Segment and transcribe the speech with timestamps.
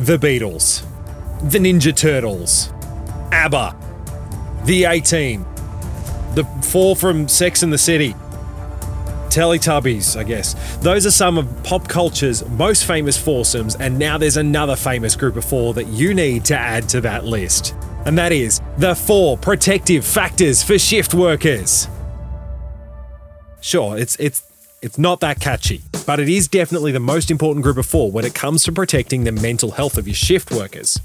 [0.00, 0.80] The Beatles,
[1.50, 2.72] the Ninja Turtles,
[3.32, 3.76] ABBA,
[4.64, 5.44] the A Team,
[6.34, 8.14] the four from Sex and the City,
[9.28, 10.78] Teletubbies, I guess.
[10.78, 15.36] Those are some of pop culture's most famous foursomes, and now there's another famous group
[15.36, 17.74] of four that you need to add to that list.
[18.06, 21.88] And that is the four protective factors for shift workers.
[23.60, 24.44] Sure, it's it's
[24.80, 28.24] it's not that catchy, but it is definitely the most important group of four when
[28.24, 31.00] it comes to protecting the mental health of your shift workers.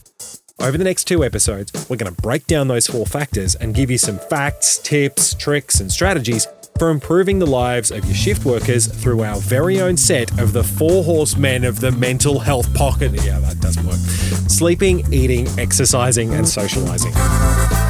[0.60, 3.92] Over the next two episodes, we're going to break down those four factors and give
[3.92, 6.48] you some facts, tips, tricks, and strategies
[6.78, 10.62] for improving the lives of your shift workers through our very own set of the
[10.62, 13.14] four horsemen of the mental health pocket.
[13.24, 13.96] Yeah, that doesn't work.
[14.50, 17.14] Sleeping, eating, exercising, and socializing.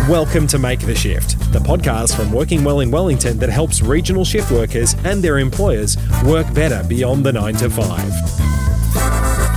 [0.08, 4.23] Welcome to Make the Shift, the podcast from Working Well in Wellington that helps regional
[4.23, 9.55] shift workers and their employers work better beyond the 9 to 5.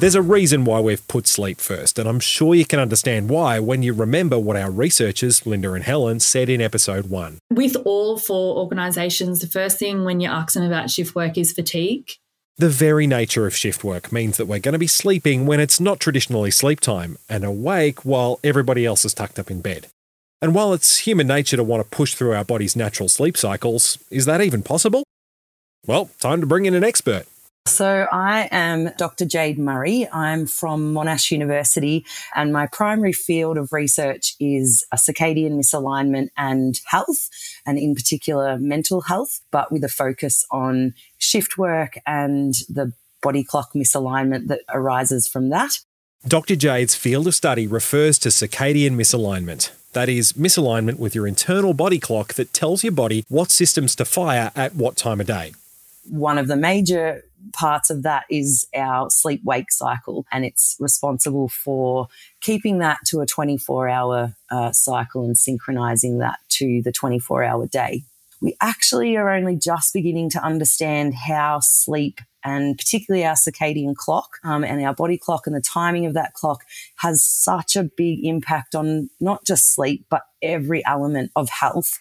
[0.00, 3.58] There's a reason why we've put sleep first, and I'm sure you can understand why
[3.58, 7.38] when you remember what our researchers, Linda and Helen, said in episode one.
[7.50, 11.50] With all four organisations, the first thing when you ask them about shift work is
[11.50, 12.12] fatigue.
[12.58, 15.80] The very nature of shift work means that we're going to be sleeping when it's
[15.80, 19.88] not traditionally sleep time and awake while everybody else is tucked up in bed.
[20.40, 23.98] And while it's human nature to want to push through our body's natural sleep cycles,
[24.12, 25.02] is that even possible?
[25.88, 27.26] Well, time to bring in an expert.
[27.68, 29.26] So, I am Dr.
[29.26, 30.08] Jade Murray.
[30.10, 37.28] I'm from Monash University, and my primary field of research is circadian misalignment and health,
[37.66, 43.44] and in particular, mental health, but with a focus on shift work and the body
[43.44, 45.78] clock misalignment that arises from that.
[46.26, 46.56] Dr.
[46.56, 49.70] Jade's field of study refers to circadian misalignment.
[49.92, 54.06] That is, misalignment with your internal body clock that tells your body what systems to
[54.06, 55.52] fire at what time of day
[56.10, 61.48] one of the major parts of that is our sleep wake cycle, and it's responsible
[61.48, 62.08] for
[62.40, 67.66] keeping that to a 24 hour uh, cycle and synchronizing that to the 24 hour
[67.66, 68.02] day.
[68.40, 74.38] We actually are only just beginning to understand how sleep and particularly our circadian clock
[74.44, 76.62] um, and our body clock and the timing of that clock
[76.96, 81.98] has such a big impact on not just sleep, but every element of health.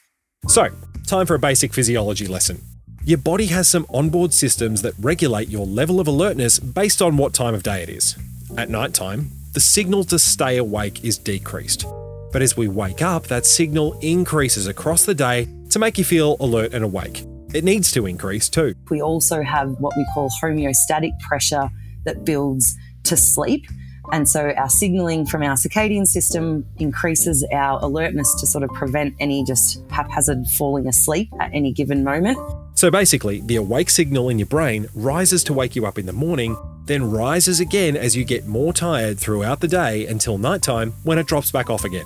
[0.47, 0.69] So,
[1.07, 2.61] time for a basic physiology lesson.
[3.07, 7.33] Your body has some onboard systems that regulate your level of alertness based on what
[7.33, 8.17] time of day it is.
[8.57, 11.85] At night time, the signal to stay awake is decreased.
[12.33, 16.35] But as we wake up, that signal increases across the day to make you feel
[16.41, 17.23] alert and awake.
[17.53, 18.75] It needs to increase too.
[18.89, 21.69] We also have what we call homeostatic pressure
[22.03, 22.75] that builds
[23.05, 23.67] to sleep.
[24.11, 29.15] And so our signaling from our circadian system increases our alertness to sort of prevent
[29.21, 32.37] any just haphazard falling asleep at any given moment.
[32.77, 36.13] So basically, the awake signal in your brain rises to wake you up in the
[36.13, 36.55] morning,
[36.85, 41.25] then rises again as you get more tired throughout the day until nighttime when it
[41.25, 42.05] drops back off again.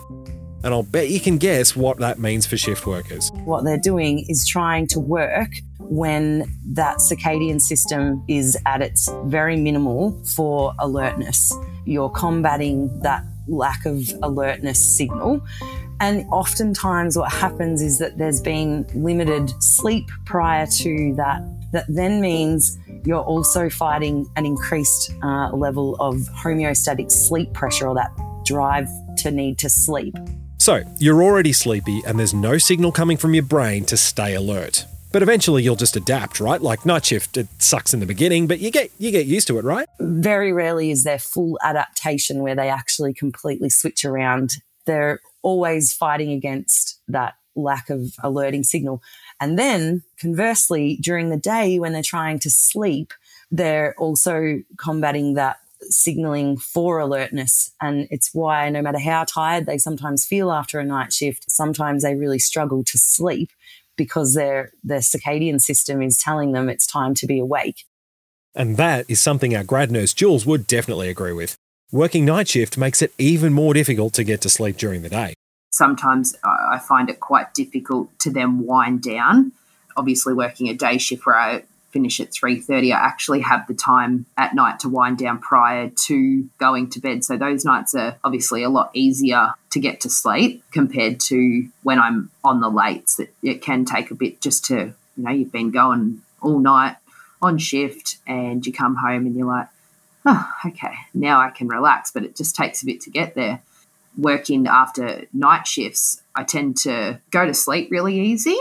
[0.64, 3.30] And I'll bet you can guess what that means for shift workers.
[3.44, 5.50] What they're doing is trying to work
[5.80, 11.54] when that circadian system is at its very minimal for alertness.
[11.84, 15.46] You're combating that lack of alertness signal.
[16.02, 21.44] And oftentimes, what happens is that there's been limited sleep prior to that.
[21.74, 22.76] That then means
[23.06, 28.10] you're also fighting an increased uh, level of homeostatic sleep pressure or that
[28.44, 30.16] drive to need to sleep.
[30.58, 34.88] So, you're already sleepy and there's no signal coming from your brain to stay alert.
[35.12, 36.62] But eventually you'll just adapt, right?
[36.62, 39.60] Like night shift, it sucks in the beginning, but you get you get used to
[39.60, 39.88] it, right?
[40.00, 44.54] Very rarely is there full adaptation where they actually completely switch around.
[44.88, 49.02] They're always fighting against that lack of alerting signal.
[49.40, 53.14] And then conversely, during the day when they're trying to sleep,
[53.52, 57.72] they're also combating that signaling for alertness.
[57.82, 62.04] And it's why no matter how tired they sometimes feel after a night shift, sometimes
[62.04, 63.52] they really struggle to sleep
[63.98, 67.84] because their, their circadian system is telling them it's time to be awake.
[68.54, 71.56] And that is something our grad nurse Jules would definitely agree with.
[71.92, 75.34] Working night shift makes it even more difficult to get to sleep during the day.
[75.72, 79.54] Sometimes I find it quite difficult to then wind down.
[79.96, 84.26] Obviously, working a day shift where I finish at 3.30 i actually have the time
[84.38, 87.24] at night to wind down prior to going to bed.
[87.24, 92.00] So those nights are obviously a lot easier to get to sleep compared to when
[92.00, 93.20] i'm on the lates.
[93.20, 96.96] It, it can take a bit just to you know you've been going all night
[97.42, 99.68] on shift and you come home and you're like
[100.26, 102.12] oh okay now i can relax.
[102.12, 103.62] But it just takes a bit to get there
[104.18, 108.58] working after night shifts i tend to go to sleep really easy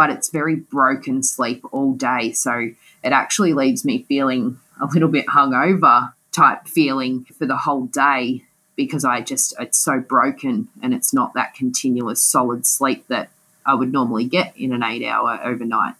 [0.00, 2.32] but it's very broken sleep all day.
[2.32, 2.70] So
[3.04, 8.44] it actually leaves me feeling a little bit hungover type feeling for the whole day
[8.76, 13.28] because I just, it's so broken and it's not that continuous solid sleep that
[13.66, 15.96] I would normally get in an eight hour overnight.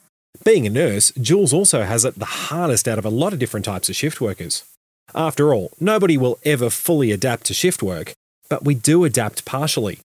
[0.46, 3.66] Being a nurse, Jules also has it the hardest out of a lot of different
[3.66, 4.64] types of shift workers.
[5.14, 8.14] After all, nobody will ever fully adapt to shift work,
[8.50, 10.00] but we do adapt partially.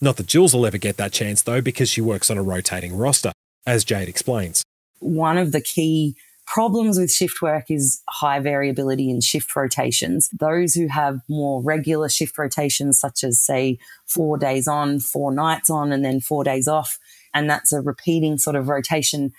[0.00, 2.96] Not that Jules will ever get that chance though, because she works on a rotating
[2.96, 3.32] roster,
[3.66, 4.62] as Jade explains.
[5.00, 6.14] One of the key
[6.46, 10.30] problems with shift work is high variability in shift rotations.
[10.38, 15.68] Those who have more regular shift rotations, such as say four days on, four nights
[15.70, 16.98] on, and then four days off,
[17.34, 19.32] and that's a repeating sort of rotation,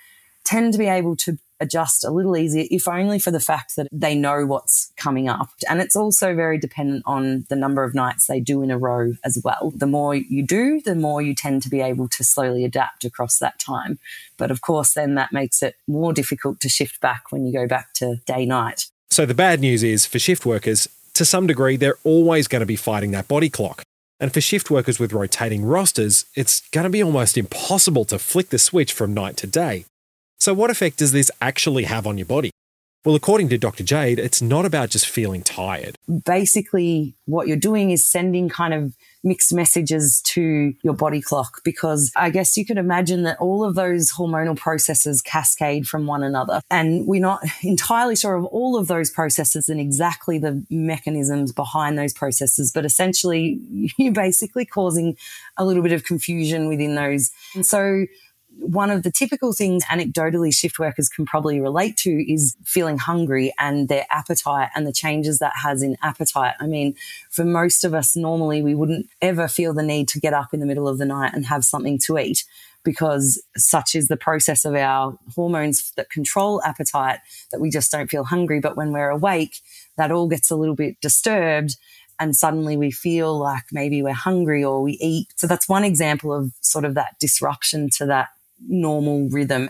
[0.47, 3.88] tend to be able to adjust a little easier, if only for the fact that
[3.91, 5.49] they know what's coming up.
[5.67, 9.13] And it's also very dependent on the number of nights they do in a row
[9.25, 9.73] as well.
[9.75, 13.39] The more you do, the more you tend to be able to slowly adapt across
[13.39, 13.99] that time.
[14.38, 17.67] But of course, then that makes it more difficult to shift back when you go
[17.67, 18.85] back to day night.
[19.09, 22.67] So the bad news is for shift workers, to some degree, they're always going to
[22.67, 23.81] be fighting that body clock.
[24.19, 28.49] And for shift workers with rotating rosters, it's going to be almost impossible to flick
[28.49, 29.85] the switch from night to day.
[30.39, 32.51] So, what effect does this actually have on your body?
[33.07, 33.85] Well, according to Dr.
[33.85, 35.95] Jade, it's not about just feeling tired.
[36.25, 42.11] Basically, what you're doing is sending kind of mixed messages to your body clock because
[42.15, 46.59] I guess you could imagine that all of those hormonal processes cascade from one another.
[46.69, 51.97] And we're not entirely sure of all of those processes and exactly the mechanisms behind
[51.97, 53.59] those processes, but essentially,
[53.97, 55.15] you're basically causing
[55.55, 57.31] a little bit of confusion within those.
[57.55, 58.05] And so,
[58.59, 63.54] one of the typical things anecdotally shift workers can probably relate to is feeling hungry
[63.59, 66.56] and their appetite and the changes that has in appetite.
[66.59, 66.95] I mean,
[67.30, 70.59] for most of us, normally we wouldn't ever feel the need to get up in
[70.59, 72.44] the middle of the night and have something to eat
[72.83, 77.19] because such is the process of our hormones that control appetite
[77.51, 78.59] that we just don't feel hungry.
[78.59, 79.59] But when we're awake,
[79.98, 81.75] that all gets a little bit disturbed
[82.19, 85.27] and suddenly we feel like maybe we're hungry or we eat.
[85.36, 88.30] So that's one example of sort of that disruption to that
[88.65, 89.69] normal rhythm.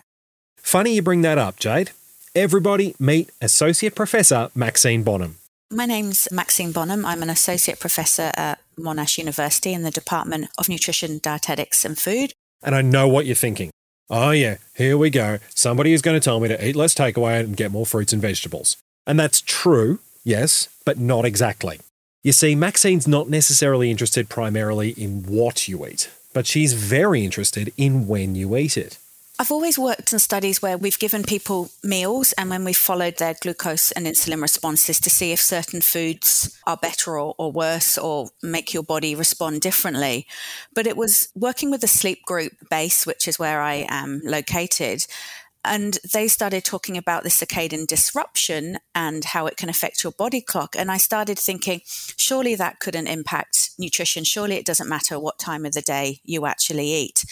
[0.58, 1.92] Funny you bring that up, Jade.
[2.36, 5.38] Everybody meet Associate Professor Maxine Bonham.
[5.72, 7.06] My name's Maxine Bonham.
[7.06, 12.32] I'm an Associate Professor at Monash University in the Department of Nutrition, Dietetics and Food.
[12.64, 13.72] And I know what you're thinking.
[14.10, 15.40] Oh, yeah, here we go.
[15.54, 18.22] Somebody is going to tell me to eat less takeaway and get more fruits and
[18.22, 18.78] vegetables.
[19.06, 21.80] And that's true, yes, but not exactly.
[22.24, 27.74] You see, Maxine's not necessarily interested primarily in what you eat but she's very interested
[27.78, 28.98] in when you eat it.
[29.40, 33.36] I've always worked in studies where we've given people meals and when we've followed their
[33.40, 38.30] glucose and insulin responses to see if certain foods are better or, or, worse or
[38.42, 40.26] make your body respond differently.
[40.74, 45.06] But it was working with the sleep group base, which is where I am located.
[45.64, 50.42] And they started talking about the circadian disruption and how it can affect your body
[50.42, 50.76] clock.
[50.78, 54.24] And I started thinking, surely that couldn't impact nutrition.
[54.24, 57.26] Surely it doesn't matter what time of the day you actually eat.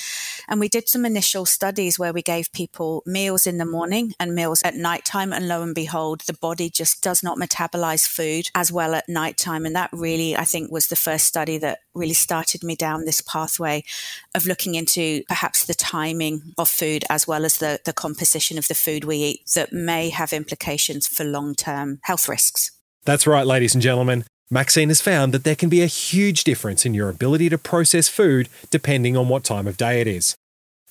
[0.48, 4.36] And we did some initial studies where we gave people meals in the morning and
[4.36, 5.32] meals at nighttime.
[5.32, 9.66] And lo and behold, the body just does not metabolize food as well at nighttime.
[9.66, 13.22] And that really, I think, was the first study that really started me down this
[13.22, 13.84] pathway
[14.34, 18.68] of looking into perhaps the timing of food as well as the, the composition of
[18.68, 22.72] the food we eat that may have implications for long term health risks.
[23.04, 24.26] That's right, ladies and gentlemen.
[24.52, 28.08] Maxine has found that there can be a huge difference in your ability to process
[28.08, 30.36] food depending on what time of day it is.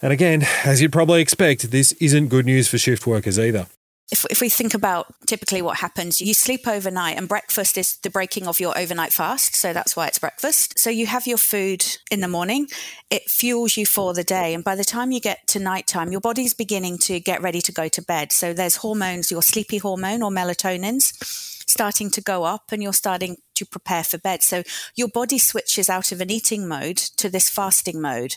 [0.03, 3.67] And again, as you'd probably expect, this isn't good news for shift workers either
[4.13, 8.11] if, if we think about typically what happens, you sleep overnight, and breakfast is the
[8.11, 9.55] breaking of your overnight fast.
[9.55, 10.79] So that's why it's breakfast.
[10.79, 12.69] So you have your food in the morning,
[13.11, 14.55] it fuels you for the day.
[14.55, 17.73] And by the time you get to nighttime, your body's beginning to get ready to
[17.73, 18.33] go to bed.
[18.33, 23.37] So there's hormones, your sleepy hormone or melatonins starting to go up and you're starting
[23.55, 24.43] to prepare for bed.
[24.43, 24.63] So
[24.97, 28.37] your body switches out of an eating mode to this fasting mode.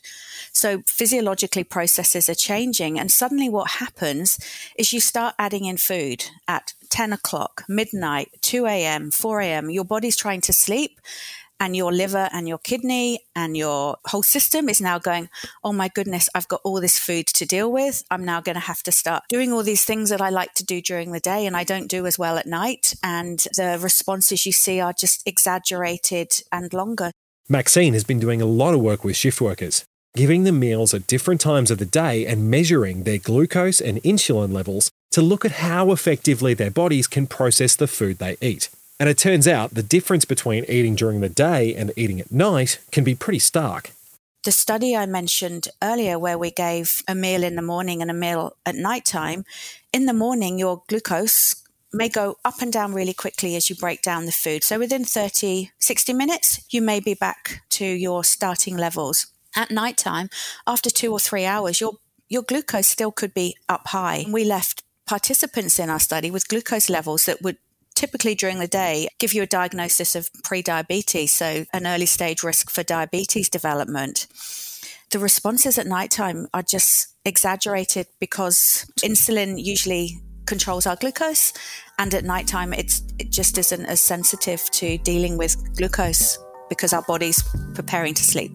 [0.52, 3.00] So physiologically processes are changing.
[3.00, 4.40] And suddenly what happens
[4.78, 9.70] is you start adding in food at 10 o'clock, midnight, 2 a.m., 4 a.m.
[9.70, 11.00] Your body's trying to sleep
[11.60, 15.30] and your liver and your kidney and your whole system is now going,
[15.64, 18.04] oh my goodness, I've got all this food to deal with.
[18.12, 20.66] I'm now going to have to start doing all these things that I like to
[20.66, 22.94] do during the day and I don't do as well at night.
[23.04, 27.12] And the responses you see are just exaggerated and longer.
[27.50, 29.86] Maxine has been doing a lot of work with shift workers,
[30.16, 34.52] giving them meals at different times of the day and measuring their glucose and insulin
[34.52, 38.70] levels to look at how effectively their bodies can process the food they eat.
[39.00, 42.80] And it turns out the difference between eating during the day and eating at night
[42.92, 43.92] can be pretty stark.
[44.44, 48.14] The study I mentioned earlier, where we gave a meal in the morning and a
[48.14, 49.44] meal at nighttime,
[49.92, 51.64] in the morning, your glucose
[51.94, 54.64] may go up and down really quickly as you break down the food.
[54.64, 59.28] So within 30, 60 minutes, you may be back to your starting levels.
[59.56, 60.30] At nighttime,
[60.66, 61.94] after two or three hours, your
[62.30, 64.26] your glucose still could be up high.
[64.30, 67.58] We left participants in our study with glucose levels that would
[67.98, 72.70] typically during the day give you a diagnosis of pre-diabetes, so an early stage risk
[72.70, 74.28] for diabetes development.
[75.10, 81.54] The responses at nighttime are just exaggerated because insulin usually controls our glucose,
[81.98, 86.38] and at nighttime it's it just isn't as sensitive to dealing with glucose
[86.70, 88.52] because our body's preparing to sleep.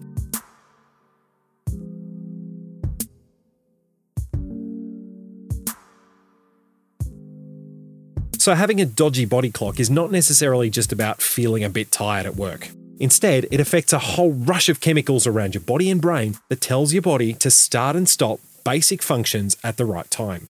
[8.43, 12.25] So, having a dodgy body clock is not necessarily just about feeling a bit tired
[12.25, 12.71] at work.
[12.99, 16.91] Instead, it affects a whole rush of chemicals around your body and brain that tells
[16.91, 20.47] your body to start and stop basic functions at the right time.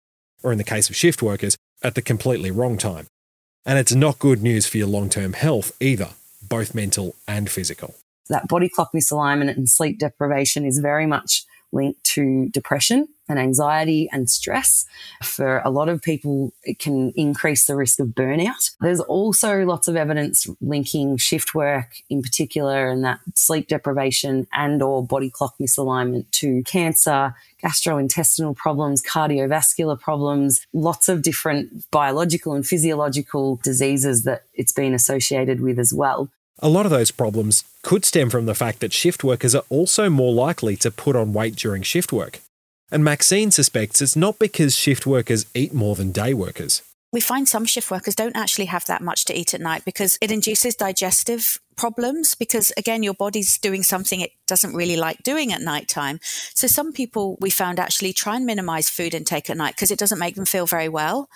[0.42, 3.06] Or in the case of shift workers, at the completely wrong time.
[3.64, 6.10] And it's not good news for your long term health either,
[6.46, 7.94] both mental and physical.
[8.28, 14.08] That body clock misalignment and sleep deprivation is very much linked to depression and anxiety
[14.12, 14.86] and stress.
[15.22, 18.74] For a lot of people, it can increase the risk of burnout.
[18.80, 24.82] There's also lots of evidence linking shift work in particular and that sleep deprivation and
[24.82, 32.66] or body clock misalignment to cancer, gastrointestinal problems, cardiovascular problems, lots of different biological and
[32.66, 36.30] physiological diseases that it's been associated with as well.
[36.60, 40.10] A lot of those problems could stem from the fact that shift workers are also
[40.10, 42.40] more likely to put on weight during shift work.
[42.90, 46.82] And Maxine suspects it's not because shift workers eat more than day workers.
[47.12, 50.18] We find some shift workers don't actually have that much to eat at night because
[50.20, 55.52] it induces digestive problems because again your body's doing something it doesn't really like doing
[55.52, 56.18] at nighttime.
[56.54, 59.98] So some people we found actually try and minimize food intake at night because it
[59.98, 61.28] doesn't make them feel very well.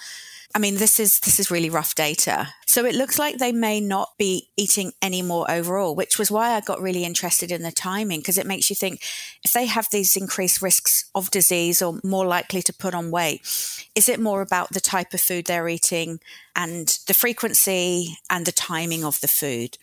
[0.55, 2.49] I mean, this is this is really rough data.
[2.67, 6.51] So it looks like they may not be eating any more overall, which was why
[6.51, 9.03] I got really interested in the timing because it makes you think
[9.45, 13.41] if they have these increased risks of disease or more likely to put on weight,
[13.95, 16.21] is it more about the type of food they're eating
[16.55, 19.79] and the frequency and the timing of the food?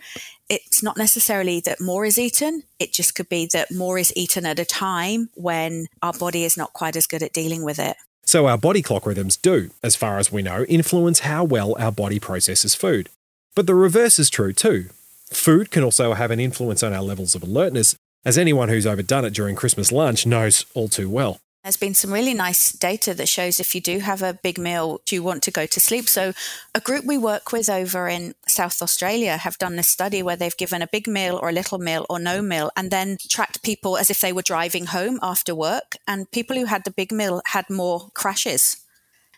[0.50, 2.64] It's not necessarily that more is eaten.
[2.80, 6.58] It just could be that more is eaten at a time when our body is
[6.58, 7.98] not quite as good at dealing with it.
[8.30, 11.92] So, our body clock rhythms do, as far as we know, influence how well our
[11.92, 13.10] body processes food.
[13.56, 14.90] But the reverse is true too.
[15.32, 19.26] Food can also have an influence on our levels of alertness, as anyone who's overdone
[19.26, 21.40] it during Christmas lunch knows all too well.
[21.70, 25.02] There's been some really nice data that shows if you do have a big meal,
[25.06, 26.10] do you want to go to sleep.
[26.10, 26.34] So,
[26.74, 30.58] a group we work with over in South Australia have done this study where they've
[30.58, 34.00] given a big meal or a little meal or no meal and then tracked people
[34.00, 35.96] as if they were driving home after work.
[36.08, 38.78] And people who had the big meal had more crashes.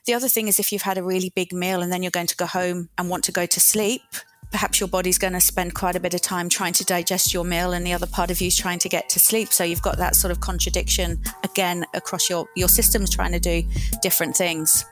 [0.06, 2.28] The other thing is if you've had a really big meal and then you're going
[2.28, 4.04] to go home and want to go to sleep,
[4.52, 7.44] perhaps your body's going to spend quite a bit of time trying to digest your
[7.44, 9.82] meal and the other part of you is trying to get to sleep so you've
[9.82, 13.64] got that sort of contradiction again across your your systems trying to do
[14.02, 14.86] different things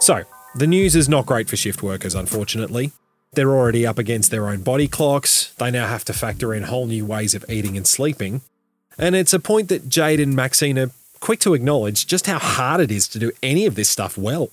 [0.00, 2.92] So, the news is not great for shift workers, unfortunately.
[3.34, 6.86] They're already up against their own body clocks, they now have to factor in whole
[6.86, 8.40] new ways of eating and sleeping.
[8.98, 12.80] And it's a point that Jade and Maxine are quick to acknowledge just how hard
[12.80, 14.50] it is to do any of this stuff well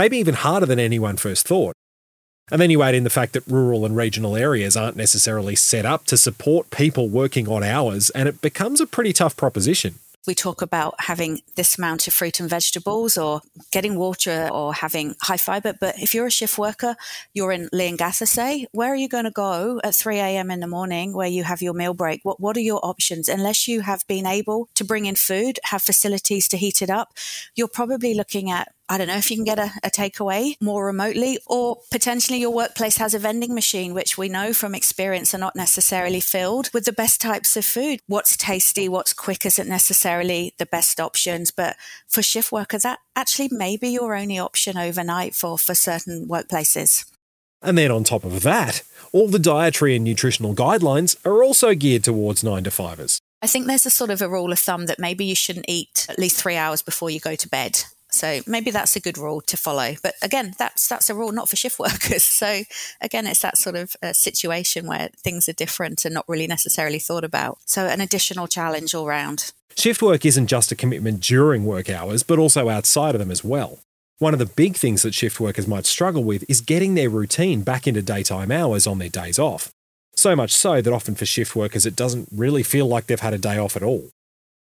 [0.00, 1.74] maybe even harder than anyone first thought.
[2.50, 5.84] And then you add in the fact that rural and regional areas aren't necessarily set
[5.84, 9.96] up to support people working on hours, and it becomes a pretty tough proposition.
[10.26, 13.40] We talk about having this amount of fruit and vegetables or
[13.72, 15.72] getting water or having high fiber.
[15.78, 16.94] But if you're a shift worker,
[17.32, 20.50] you're in Leongatha, say, where are you going to go at 3 a.m.
[20.50, 22.20] in the morning where you have your meal break?
[22.22, 23.28] What, what are your options?
[23.28, 27.14] Unless you have been able to bring in food, have facilities to heat it up,
[27.54, 30.84] you're probably looking at I don't know if you can get a, a, takeaway more
[30.84, 35.38] remotely, or potentially your workplace has a vending machine, which we know from experience are
[35.38, 38.00] not necessarily filled with the best types of food.
[38.08, 41.52] What's tasty, what's quick isn't necessarily the best options.
[41.52, 41.76] But
[42.08, 47.08] for shift workers, that actually may be your only option overnight for, for certain workplaces.
[47.62, 48.82] And then on top of that,
[49.12, 53.20] all the dietary and nutritional guidelines are also geared towards nine to fivers.
[53.40, 56.06] I think there's a sort of a rule of thumb that maybe you shouldn't eat
[56.08, 57.84] at least three hours before you go to bed.
[58.10, 59.94] So maybe that's a good rule to follow.
[60.02, 62.22] But again, that's that's a rule not for shift workers.
[62.24, 62.62] So
[63.00, 66.98] again, it's that sort of uh, situation where things are different and not really necessarily
[66.98, 67.58] thought about.
[67.66, 69.52] So an additional challenge all round.
[69.76, 73.44] Shift work isn't just a commitment during work hours, but also outside of them as
[73.44, 73.78] well.
[74.18, 77.62] One of the big things that shift workers might struggle with is getting their routine
[77.62, 79.70] back into daytime hours on their days off.
[80.14, 83.32] So much so that often for shift workers, it doesn't really feel like they've had
[83.32, 84.10] a day off at all.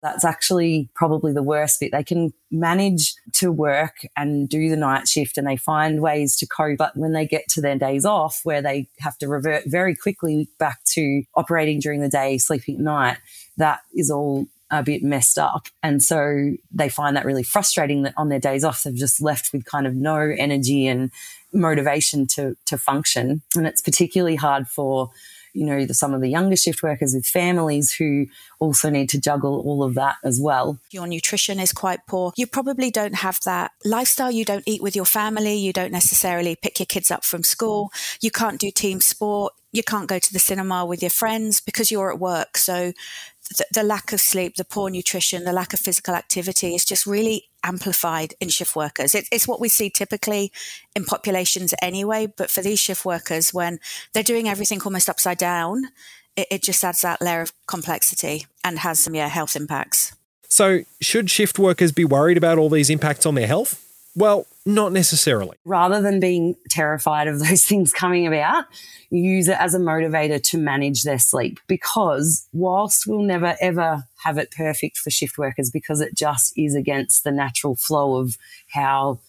[0.03, 1.91] That's actually probably the worst bit.
[1.91, 6.47] They can manage to work and do the night shift and they find ways to
[6.47, 6.79] cope.
[6.79, 10.49] But when they get to their days off, where they have to revert very quickly
[10.59, 13.17] back to operating during the day, sleeping at night,
[13.57, 15.67] that is all a bit messed up.
[15.83, 19.53] And so they find that really frustrating that on their days off, they've just left
[19.53, 21.11] with kind of no energy and
[21.53, 23.43] motivation to, to function.
[23.57, 25.11] And it's particularly hard for
[25.53, 28.27] you know, the, some of the younger shift workers with families who
[28.61, 30.79] also need to juggle all of that as well.
[30.91, 32.33] Your nutrition is quite poor.
[32.37, 34.31] You probably don't have that lifestyle.
[34.31, 35.55] You don't eat with your family.
[35.57, 37.91] You don't necessarily pick your kids up from school.
[38.21, 39.55] You can't do team sport.
[39.73, 42.57] You can't go to the cinema with your friends because you're at work.
[42.57, 42.93] So
[43.57, 47.07] the, the lack of sleep, the poor nutrition, the lack of physical activity is just
[47.07, 49.15] really amplified in shift workers.
[49.15, 50.53] It, it's what we see typically
[50.95, 53.81] in populations anyway, but for these shift workers, when
[54.13, 55.85] they're doing everything almost upside down,
[56.37, 60.15] it, it just adds that layer of complexity and has some yeah health impacts.
[60.51, 63.85] So, should shift workers be worried about all these impacts on their health?
[64.19, 65.57] Well, not necessarily.
[65.65, 68.65] Rather than being terrified of those things coming about,
[69.11, 74.37] use it as a motivator to manage their sleep because whilst we'll never ever have
[74.37, 79.21] it perfect for shift workers because it just is against the natural flow of how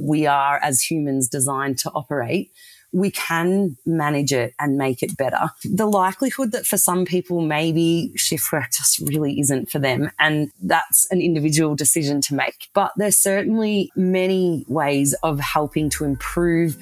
[0.00, 2.52] we are as humans designed to operate,
[2.96, 5.50] we can manage it and make it better.
[5.62, 10.10] The likelihood that for some people, maybe shift work just really isn't for them.
[10.18, 12.70] And that's an individual decision to make.
[12.72, 16.78] But there's certainly many ways of helping to improve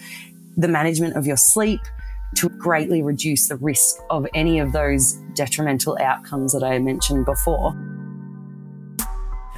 [0.56, 1.80] the management of your sleep
[2.36, 7.74] to greatly reduce the risk of any of those detrimental outcomes that I mentioned before.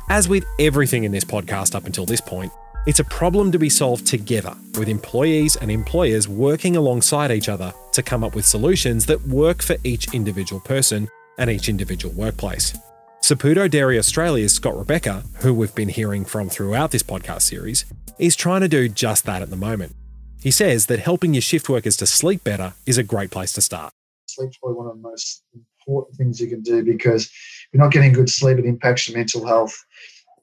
[0.08, 2.50] As with everything in this podcast up until this point,
[2.86, 7.74] it's a problem to be solved together, with employees and employers working alongside each other
[7.92, 12.78] to come up with solutions that work for each individual person and each individual workplace.
[13.20, 17.84] Saputo Dairy Australia's Scott Rebecca, who we've been hearing from throughout this podcast series,
[18.20, 19.92] is trying to do just that at the moment.
[20.40, 23.60] He says that helping your shift workers to sleep better is a great place to
[23.60, 23.92] start.
[24.28, 27.90] Sleep's probably one of the most important things you can do because if you're not
[27.90, 29.76] getting good sleep, it impacts your mental health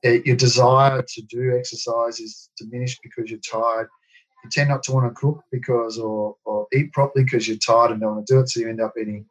[0.04, 3.88] your desire to do exercise is diminished because you're tired.
[4.44, 7.92] You tend not to want to cook because or, or eat properly because you're tired
[7.92, 8.50] and don't want to do it.
[8.50, 9.26] So you end up eating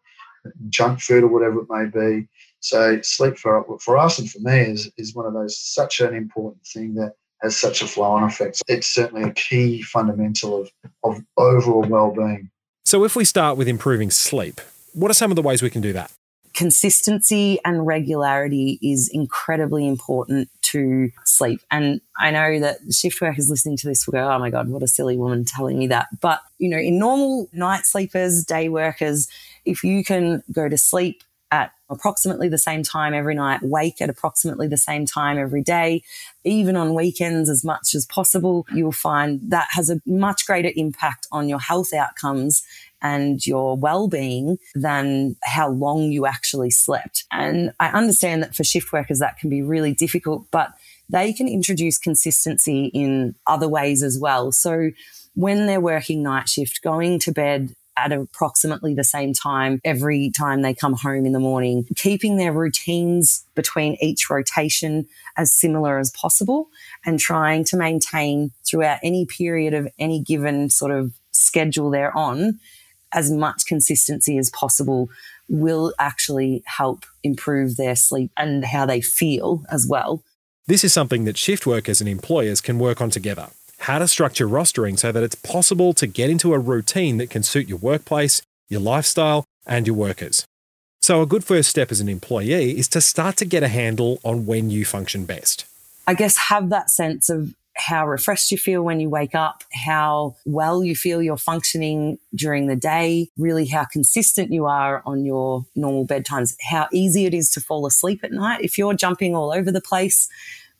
[0.70, 2.28] junk food or whatever it may be.
[2.61, 6.14] So sleep for for us and for me is is one of those such an
[6.14, 8.62] important thing that has such a flow on effect.
[8.68, 10.70] It's certainly a key fundamental of,
[11.02, 12.50] of overall well-being.
[12.85, 14.61] So if we start with improving sleep,
[14.92, 16.12] what are some of the ways we can do that?
[16.54, 21.60] Consistency and regularity is incredibly important to sleep.
[21.70, 24.82] And I know that shift workers listening to this will go, oh my God, what
[24.82, 26.08] a silly woman telling me that.
[26.20, 29.28] But, you know, in normal night sleepers, day workers,
[29.64, 31.22] if you can go to sleep
[31.92, 36.02] approximately the same time every night, wake at approximately the same time every day,
[36.44, 41.28] even on weekends as much as possible, you'll find that has a much greater impact
[41.31, 42.62] on your health outcomes
[43.00, 47.24] and your well-being than how long you actually slept.
[47.33, 50.72] And I understand that for shift workers that can be really difficult, but
[51.11, 54.52] they can introduce consistency in other ways as well.
[54.52, 54.90] So
[55.35, 60.62] when they're working night shift, going to bed at approximately the same time every time
[60.62, 66.11] they come home in the morning, keeping their routines between each rotation as similar as
[66.11, 66.68] possible
[67.05, 72.59] and trying to maintain throughout any period of any given sort of schedule they're on
[73.12, 75.09] as much consistency as possible
[75.48, 80.22] will actually help improve their sleep and how they feel as well.
[80.66, 83.48] This is something that shift workers and employers can work on together.
[83.82, 87.42] How to structure rostering so that it's possible to get into a routine that can
[87.42, 90.46] suit your workplace, your lifestyle, and your workers.
[91.00, 94.20] So, a good first step as an employee is to start to get a handle
[94.22, 95.64] on when you function best.
[96.06, 100.36] I guess have that sense of how refreshed you feel when you wake up, how
[100.44, 105.64] well you feel you're functioning during the day, really how consistent you are on your
[105.74, 108.60] normal bedtimes, how easy it is to fall asleep at night.
[108.62, 110.28] If you're jumping all over the place,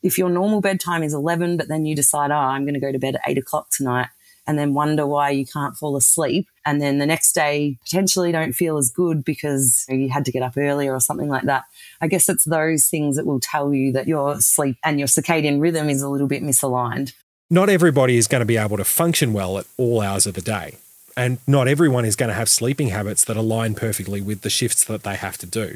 [0.03, 2.91] if your normal bedtime is 11, but then you decide, oh, I'm going to go
[2.91, 4.09] to bed at eight o'clock tonight,
[4.45, 6.47] and then wonder why you can't fall asleep.
[6.65, 10.43] And then the next day potentially don't feel as good because you had to get
[10.43, 11.63] up earlier or something like that.
[12.01, 15.61] I guess it's those things that will tell you that your sleep and your circadian
[15.61, 17.13] rhythm is a little bit misaligned.
[17.49, 20.41] Not everybody is going to be able to function well at all hours of the
[20.41, 20.77] day.
[21.15, 24.83] And not everyone is going to have sleeping habits that align perfectly with the shifts
[24.85, 25.75] that they have to do.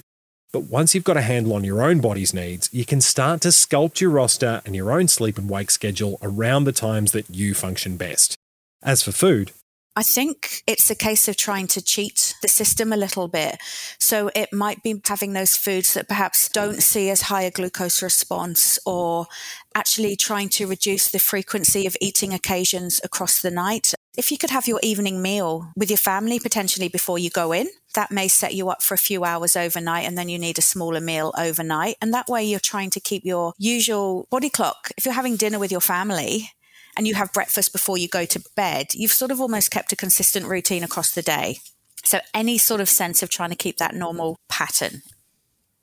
[0.53, 3.49] But once you've got a handle on your own body's needs, you can start to
[3.49, 7.53] sculpt your roster and your own sleep and wake schedule around the times that you
[7.53, 8.35] function best.
[8.81, 9.51] As for food,
[9.97, 13.57] I think it's a case of trying to cheat the system a little bit.
[13.99, 18.03] So it might be having those foods that perhaps don't see as high a glucose
[18.03, 19.25] response or
[19.73, 23.95] actually trying to reduce the frequency of eating occasions across the night.
[24.17, 27.69] If you could have your evening meal with your family potentially before you go in,
[27.93, 30.63] that may set you up for a few hours overnight and then you need a
[30.63, 31.97] smaller meal overnight.
[32.01, 34.89] And that way you're trying to keep your usual body clock.
[34.97, 36.49] If you're having dinner with your family,
[36.97, 39.95] and you have breakfast before you go to bed, you've sort of almost kept a
[39.95, 41.59] consistent routine across the day.
[42.03, 45.03] So, any sort of sense of trying to keep that normal pattern,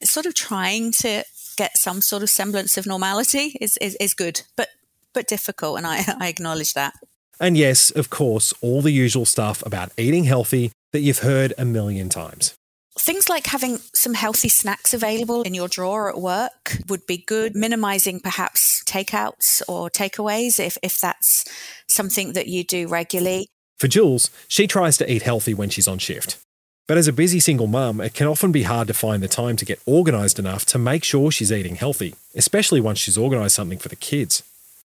[0.03, 1.23] sort of trying to
[1.57, 4.71] get some sort of semblance of normality is, is, is good, but,
[5.13, 5.79] but difficult.
[5.79, 6.95] And I, I acknowledge that.
[7.41, 11.65] And yes, of course, all the usual stuff about eating healthy that you've heard a
[11.65, 12.55] million times.
[12.97, 17.57] Things like having some healthy snacks available in your drawer at work would be good.
[17.57, 21.45] Minimizing perhaps takeouts or takeaways if, if that's
[21.89, 23.49] something that you do regularly.
[23.79, 26.39] For Jules, she tries to eat healthy when she's on shift.
[26.87, 29.57] But as a busy single mum, it can often be hard to find the time
[29.57, 33.79] to get organised enough to make sure she's eating healthy, especially once she's organised something
[33.79, 34.43] for the kids.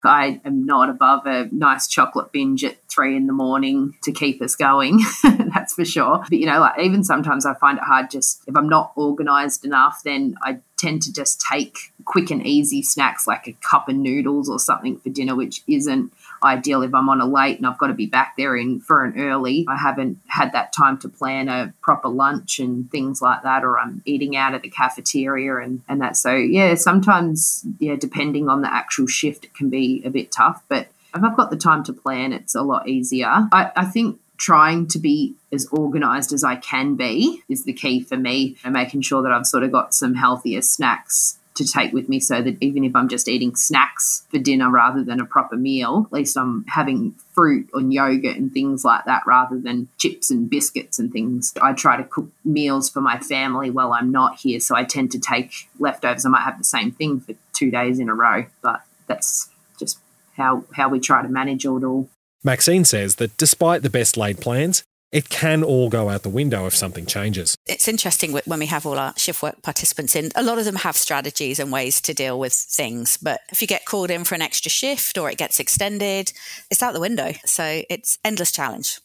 [0.03, 4.41] I am not above a nice chocolate binge at three in the morning to keep
[4.41, 5.01] us going.
[5.23, 6.23] That's for sure.
[6.29, 9.65] But you know, like even sometimes I find it hard just if I'm not organized
[9.65, 13.95] enough, then I tend to just take quick and easy snacks like a cup of
[13.95, 16.11] noodles or something for dinner, which isn't
[16.43, 19.03] ideal if I'm on a late and I've got to be back there in for
[19.03, 19.65] an early.
[19.67, 23.79] I haven't had that time to plan a proper lunch and things like that, or
[23.79, 26.17] I'm eating out at the cafeteria and, and that.
[26.17, 30.63] So yeah, sometimes, yeah, depending on the actual shift, it can be a bit tough.
[30.67, 33.27] But if I've got the time to plan, it's a lot easier.
[33.27, 38.01] I, I think trying to be as organized as I can be is the key
[38.01, 41.91] for me and making sure that I've sort of got some healthier snacks to take
[41.91, 45.25] with me so that even if I'm just eating snacks for dinner rather than a
[45.25, 49.89] proper meal, at least I'm having fruit and yogurt and things like that rather than
[49.97, 51.53] chips and biscuits and things.
[51.61, 55.11] I try to cook meals for my family while I'm not here, so I tend
[55.11, 56.25] to take leftovers.
[56.25, 59.99] I might have the same thing for two days in a row, but that's just
[60.37, 62.09] how how we try to manage it all.
[62.43, 66.65] Maxine says that despite the best laid plans, it can all go out the window
[66.65, 67.55] if something changes.
[67.67, 70.75] It's interesting when we have all our shift work participants in, a lot of them
[70.75, 73.17] have strategies and ways to deal with things.
[73.17, 76.31] But if you get called in for an extra shift or it gets extended,
[76.69, 77.33] it's out the window.
[77.45, 78.99] So it's endless challenge.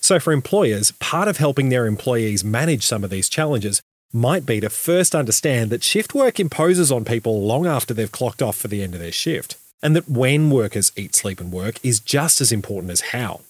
[0.00, 3.82] So for employers, part of helping their employees manage some of these challenges
[4.12, 8.40] might be to first understand that shift work imposes on people long after they've clocked
[8.40, 11.78] off for the end of their shift, and that when workers eat, sleep, and work
[11.84, 13.40] is just as important as how.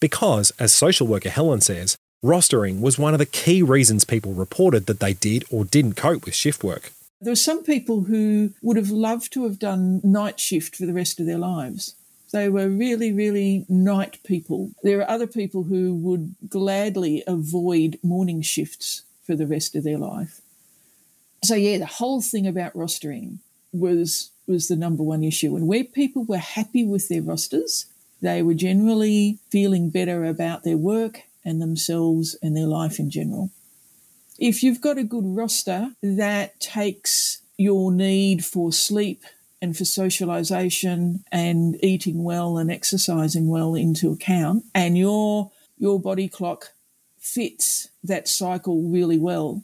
[0.00, 4.86] Because, as social worker Helen says, rostering was one of the key reasons people reported
[4.86, 6.92] that they did or didn't cope with shift work.
[7.20, 10.94] There were some people who would have loved to have done night shift for the
[10.94, 11.94] rest of their lives.
[12.32, 14.70] They were really, really night people.
[14.82, 19.98] There are other people who would gladly avoid morning shifts for the rest of their
[19.98, 20.40] life.
[21.42, 23.38] So yeah, the whole thing about rostering
[23.72, 25.54] was was the number one issue.
[25.56, 27.86] And where people were happy with their rosters,
[28.20, 33.50] they were generally feeling better about their work and themselves and their life in general.
[34.38, 39.22] If you've got a good roster that takes your need for sleep
[39.60, 46.28] and for socialization and eating well and exercising well into account and your your body
[46.28, 46.72] clock
[47.18, 49.62] fits that cycle really well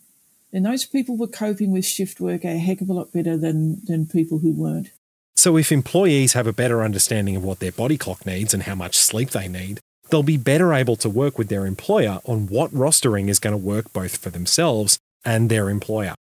[0.53, 3.81] then those people were coping with shift work a heck of a lot better than
[3.87, 4.91] than people who weren't
[5.37, 8.75] so, if employees have a better understanding of what their body clock needs and how
[8.75, 12.73] much sleep they need, they'll be better able to work with their employer on what
[12.73, 16.15] rostering is going to work both for themselves and their employer.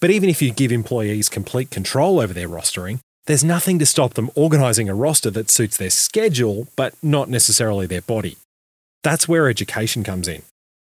[0.00, 4.14] But even if you give employees complete control over their rostering, there's nothing to stop
[4.14, 8.36] them organising a roster that suits their schedule, but not necessarily their body.
[9.02, 10.42] That's where education comes in.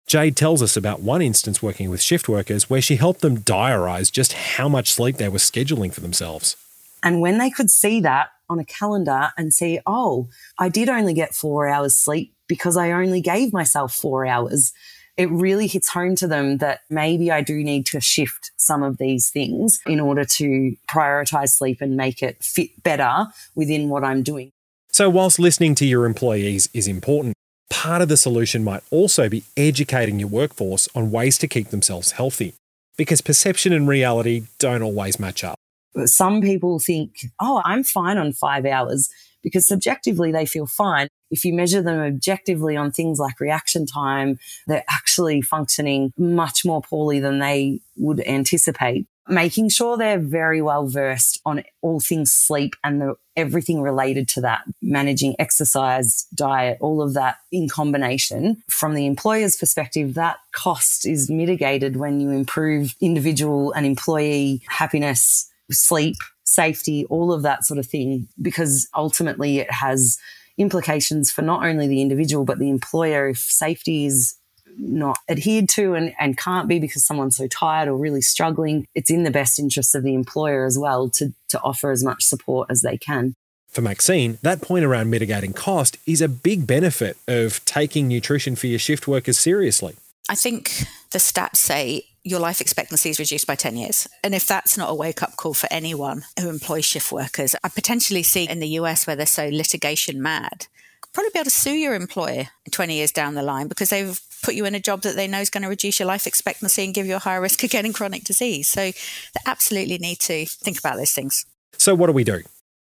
[0.06, 4.10] Jade tells us about one instance working with shift workers where she helped them diarise
[4.10, 6.56] just how much sleep they were scheduling for themselves.
[7.02, 11.14] And when they could see that on a calendar and see, oh, I did only
[11.14, 14.72] get four hours sleep because I only gave myself four hours,
[15.16, 18.98] it really hits home to them that maybe I do need to shift some of
[18.98, 24.22] these things in order to prioritize sleep and make it fit better within what I'm
[24.22, 24.50] doing.
[24.90, 27.34] So, whilst listening to your employees is important,
[27.70, 32.12] part of the solution might also be educating your workforce on ways to keep themselves
[32.12, 32.54] healthy,
[32.96, 35.56] because perception and reality don't always match up.
[36.04, 39.08] Some people think, oh, I'm fine on five hours
[39.42, 41.08] because subjectively they feel fine.
[41.30, 46.80] If you measure them objectively on things like reaction time, they're actually functioning much more
[46.80, 49.06] poorly than they would anticipate.
[49.28, 54.40] making sure they're very well versed on all things sleep and the, everything related to
[54.40, 58.62] that, managing exercise, diet, all of that in combination.
[58.68, 65.48] From the employer's perspective, that cost is mitigated when you improve individual and employee happiness,
[65.70, 70.18] sleep, safety, all of that sort of thing, because ultimately it has
[70.58, 73.28] implications for not only the individual, but the employer.
[73.28, 74.34] If safety is
[74.78, 79.10] not adhered to and, and can't be because someone's so tired or really struggling, it's
[79.10, 82.68] in the best interest of the employer as well to, to offer as much support
[82.70, 83.34] as they can.
[83.68, 88.66] For Maxine, that point around mitigating cost is a big benefit of taking nutrition for
[88.66, 89.94] your shift workers seriously.
[90.28, 94.08] I think the stats say your life expectancy is reduced by 10 years.
[94.22, 97.68] And if that's not a wake up call for anyone who employs shift workers, I
[97.68, 100.66] potentially see in the US where they're so litigation mad,
[101.12, 104.54] probably be able to sue your employer 20 years down the line because they've put
[104.54, 106.94] you in a job that they know is going to reduce your life expectancy and
[106.94, 108.68] give you a higher risk of getting chronic disease.
[108.68, 111.46] So they absolutely need to think about those things.
[111.76, 112.42] So, what do we do?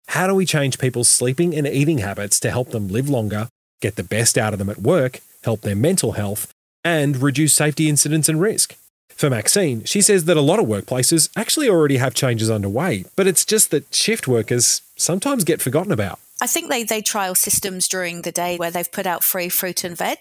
[0.08, 3.48] How do we change people's sleeping and eating habits to help them live longer,
[3.80, 6.52] get the best out of them at work, help their mental health,
[6.84, 8.76] and reduce safety incidents and risk?
[9.16, 13.26] For Maxine, she says that a lot of workplaces actually already have changes underway, but
[13.26, 16.18] it's just that shift workers sometimes get forgotten about.
[16.40, 19.84] I think they, they trial systems during the day where they've put out free fruit
[19.84, 20.18] and veg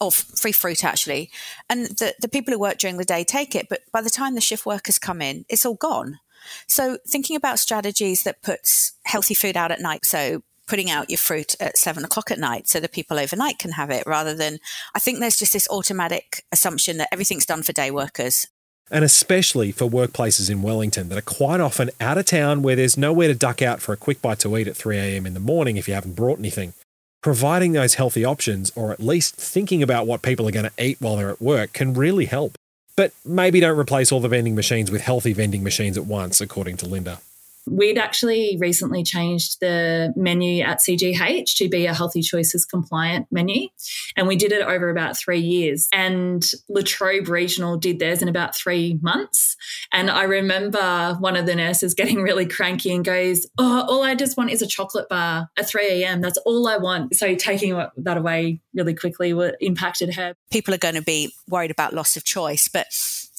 [0.00, 1.30] or free fruit actually.
[1.68, 4.34] And the, the people who work during the day take it, but by the time
[4.34, 6.20] the shift workers come in, it's all gone.
[6.66, 10.04] So thinking about strategies that puts healthy food out at night.
[10.04, 13.72] So putting out your fruit at seven o'clock at night so that people overnight can
[13.72, 14.58] have it rather than
[14.94, 18.46] I think there's just this automatic assumption that everything's done for day workers.
[18.90, 22.96] And especially for workplaces in Wellington that are quite often out of town where there's
[22.96, 25.76] nowhere to duck out for a quick bite to eat at 3am in the morning
[25.76, 26.72] if you haven't brought anything
[27.22, 31.00] providing those healthy options, or at least thinking about what people are going to eat
[31.00, 32.56] while they're at work, can really help.
[32.96, 36.76] But maybe don't replace all the vending machines with healthy vending machines at once, according
[36.78, 37.20] to Linda.
[37.66, 43.68] We'd actually recently changed the menu at CGH to be a Healthy Choices compliant menu.
[44.16, 45.88] And we did it over about three years.
[45.92, 49.56] And Latrobe Regional did theirs in about three months.
[49.92, 54.14] And I remember one of the nurses getting really cranky and goes, Oh, all I
[54.14, 56.20] just want is a chocolate bar at 3 a.m.
[56.20, 57.14] That's all I want.
[57.14, 60.34] So taking that away really quickly impacted her.
[60.50, 62.68] People are going to be worried about loss of choice.
[62.68, 62.86] But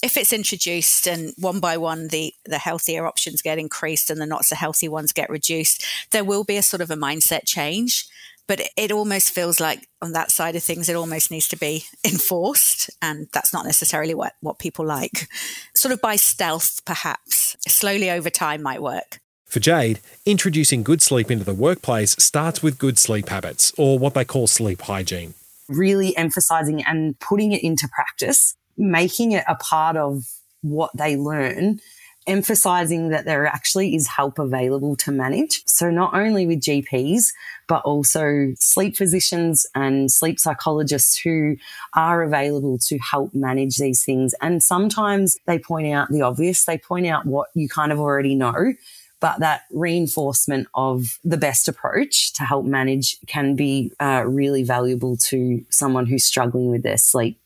[0.03, 4.25] if it's introduced and one by one the the healthier options get increased and the
[4.25, 8.05] not so healthy ones get reduced, there will be a sort of a mindset change.
[8.45, 11.57] But it, it almost feels like on that side of things, it almost needs to
[11.57, 12.89] be enforced.
[13.01, 15.29] And that's not necessarily what, what people like.
[15.73, 17.55] Sort of by stealth, perhaps.
[17.65, 19.21] Slowly over time might work.
[19.45, 24.15] For Jade, introducing good sleep into the workplace starts with good sleep habits, or what
[24.15, 25.35] they call sleep hygiene.
[25.69, 30.23] Really emphasizing and putting it into practice making it a part of
[30.62, 31.79] what they learn,
[32.25, 35.62] emphasizing that there actually is help available to manage.
[35.65, 37.33] So not only with GPs,
[37.67, 41.57] but also sleep physicians and sleep psychologists who
[41.95, 44.33] are available to help manage these things.
[44.41, 46.65] And sometimes they point out the obvious.
[46.65, 48.73] They point out what you kind of already know.
[49.19, 55.15] But that reinforcement of the best approach to help manage can be uh, really valuable
[55.29, 57.39] to someone who's struggling with their sleep.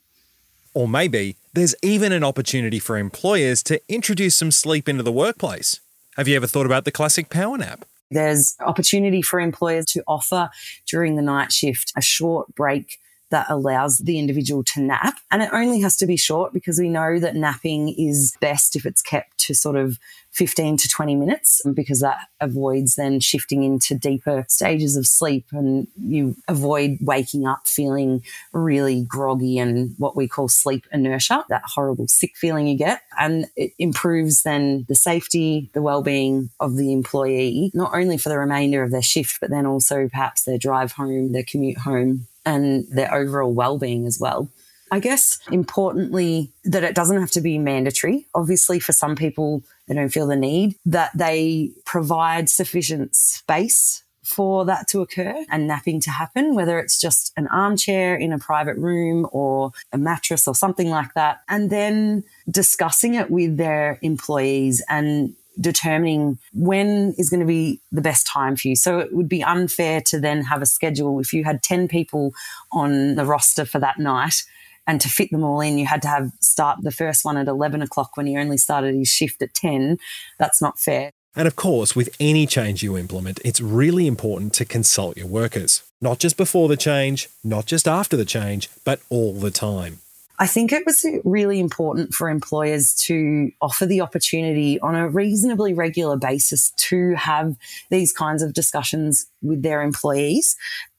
[0.78, 5.80] Or maybe there's even an opportunity for employers to introduce some sleep into the workplace.
[6.18, 7.84] Have you ever thought about the classic power nap?
[8.12, 10.52] There's opportunity for employers to offer
[10.86, 15.16] during the night shift a short break that allows the individual to nap.
[15.32, 18.86] And it only has to be short because we know that napping is best if
[18.86, 19.98] it's kept to sort of
[20.38, 25.88] 15 to 20 minutes because that avoids then shifting into deeper stages of sleep and
[26.00, 32.08] you avoid waking up feeling really groggy and what we call sleep inertia, that horrible
[32.08, 33.02] sick feeling you get.
[33.20, 38.38] And it improves then the safety, the well-being of the employee, not only for the
[38.38, 42.86] remainder of their shift, but then also perhaps their drive home, their commute home and
[42.90, 44.50] their overall well-being as well.
[44.90, 48.26] I guess importantly that it doesn't have to be mandatory.
[48.34, 54.66] Obviously, for some people, they don't feel the need, that they provide sufficient space for
[54.66, 58.78] that to occur and napping to happen, whether it's just an armchair in a private
[58.78, 61.42] room or a mattress or something like that.
[61.48, 68.02] And then discussing it with their employees and determining when is going to be the
[68.02, 68.76] best time for you.
[68.76, 72.34] So it would be unfair to then have a schedule if you had 10 people
[72.72, 74.43] on the roster for that night
[74.88, 77.48] and to fit them all in, you had to have start the first one at
[77.48, 79.98] 11 o'clock when he only started his shift at 10.
[80.39, 81.12] That's not fair.
[81.36, 85.84] And of course, with any change you implement, it's really important to consult your workers.
[86.02, 90.00] Not just before the change, not just after the change, but all the time.
[90.39, 95.73] I think it was really important for employers to offer the opportunity on a reasonably
[95.73, 97.56] regular basis to have
[97.89, 100.56] these kinds of discussions with their employees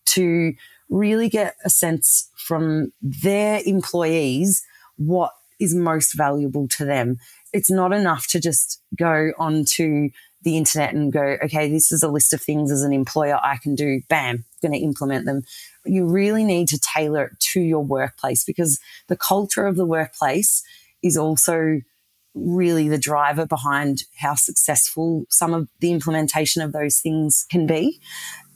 [0.06, 0.54] to
[0.88, 4.64] really get a sense from their employees
[4.96, 7.18] what is most valuable to them.
[7.52, 10.10] It's not enough to just go onto
[10.42, 13.56] the internet and go, okay, this is a list of things as an employer I
[13.56, 14.00] can do.
[14.08, 15.42] Bam, going to implement them.
[15.88, 20.62] You really need to tailor it to your workplace because the culture of the workplace
[21.02, 21.80] is also
[22.34, 28.00] really the driver behind how successful some of the implementation of those things can be.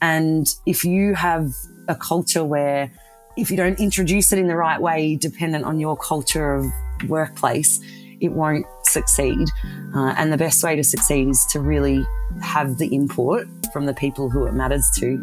[0.01, 1.53] And if you have
[1.89, 2.93] a culture where
[3.37, 6.67] if you don't introduce it in the right way, dependent on your culture of
[7.09, 7.81] workplace,
[8.21, 9.49] it won't succeed.
[9.95, 12.05] Uh, and the best way to succeed is to really
[12.41, 15.17] have the input from the people who it matters to.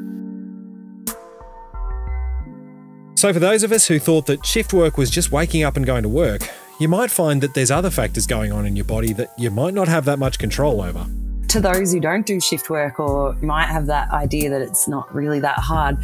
[3.20, 5.86] So, for those of us who thought that shift work was just waking up and
[5.86, 9.12] going to work, you might find that there's other factors going on in your body
[9.12, 11.06] that you might not have that much control over.
[11.50, 15.14] To those who don't do shift work or might have that idea that it's not
[15.14, 15.98] really that hard,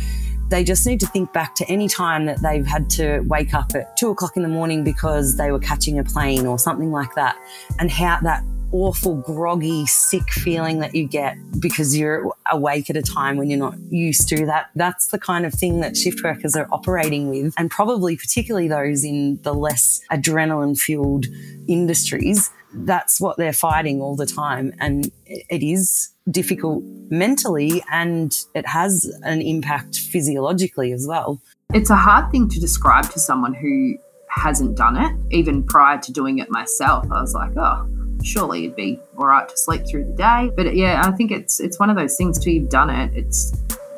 [0.50, 3.72] they just need to think back to any time that they've had to wake up
[3.76, 7.16] at two o'clock in the morning because they were catching a plane or something like
[7.16, 7.38] that,
[7.80, 13.02] and how that awful, groggy, sick feeling that you get because you're awake at a
[13.02, 14.70] time when you're not used to that.
[14.76, 19.04] That's the kind of thing that shift workers are operating with, and probably particularly those
[19.04, 21.26] in the less adrenaline fueled
[21.68, 22.50] industries.
[22.74, 24.74] That's what they're fighting all the time.
[24.80, 31.40] And it is difficult mentally and it has an impact physiologically as well.
[31.74, 33.96] It's a hard thing to describe to someone who
[34.30, 35.12] hasn't done it.
[35.32, 37.88] Even prior to doing it myself, I was like, oh,
[38.24, 40.52] surely it'd be all right to sleep through the day.
[40.56, 43.12] But yeah, I think it's it's one of those things till you've done it.
[43.16, 43.54] It's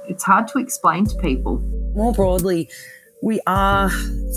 [0.08, 1.60] it's hard to explain to people.
[1.96, 2.70] More broadly,
[3.22, 3.90] we are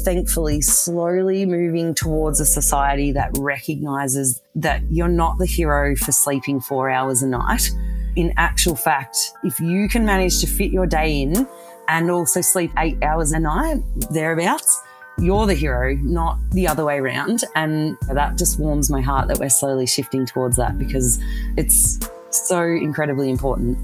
[0.04, 6.60] thankfully slowly moving towards a society that recognizes that you're not the hero for sleeping
[6.60, 7.70] four hours a night.
[8.16, 11.46] In actual fact, if you can manage to fit your day in
[11.88, 14.80] and also sleep eight hours a night, thereabouts,
[15.20, 17.44] you're the hero, not the other way around.
[17.54, 21.18] And that just warms my heart that we're slowly shifting towards that because
[21.56, 21.98] it's
[22.30, 23.78] so incredibly important.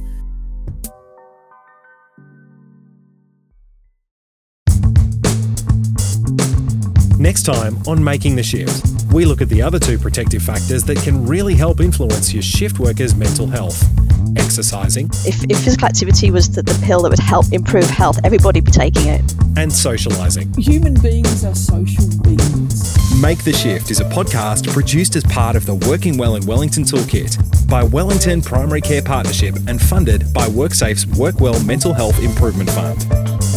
[7.18, 10.98] Next time on Making the Shift, we look at the other two protective factors that
[10.98, 13.82] can really help influence your shift workers' mental health
[14.36, 15.06] exercising.
[15.24, 18.66] If, if physical activity was the, the pill that would help improve health, everybody would
[18.66, 19.20] be taking it.
[19.56, 20.56] And socialising.
[20.58, 22.96] Human beings are social beings.
[23.20, 26.84] Make the Shift is a podcast produced as part of the Working Well in Wellington
[26.84, 33.00] Toolkit by Wellington Primary Care Partnership and funded by WorkSafe's WorkWell Mental Health Improvement Fund.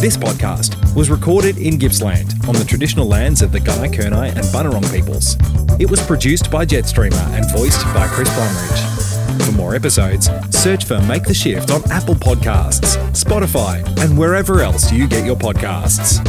[0.00, 4.44] This podcast was recorded in Gippsland on the traditional lands of the Gunai, Kurnai and
[4.46, 5.36] Bunurong peoples.
[5.78, 8.99] It was produced by Jetstreamer and voiced by Chris Brumridge.
[9.44, 14.92] For more episodes, search for Make the Shift on Apple Podcasts, Spotify, and wherever else
[14.92, 16.20] you get your podcasts.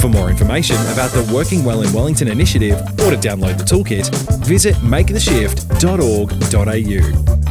[0.00, 4.08] For more information about the Working Well in Wellington initiative or to download the toolkit,
[4.44, 7.49] visit maketheshift.org.au.